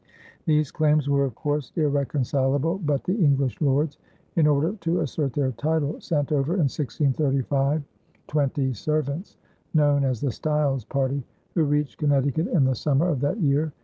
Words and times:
These 0.47 0.71
claims 0.71 1.07
were 1.07 1.25
of 1.25 1.35
course 1.35 1.71
irreconcilable, 1.75 2.79
but 2.79 3.03
the 3.03 3.15
English 3.23 3.61
lords, 3.61 3.99
in 4.35 4.47
order 4.47 4.73
to 4.81 5.01
assert 5.01 5.33
their 5.33 5.51
title, 5.51 6.01
sent 6.01 6.31
over 6.31 6.53
in 6.55 6.61
1635 6.67 7.83
twenty 8.25 8.73
servants, 8.73 9.37
known 9.75 10.03
as 10.03 10.19
the 10.19 10.31
Stiles 10.31 10.85
party, 10.85 11.23
who 11.53 11.65
reached 11.65 11.99
Connecticut 11.99 12.47
in 12.47 12.63
the 12.63 12.73
summer 12.73 13.09
of 13.09 13.19
that 13.21 13.37
year. 13.41 13.73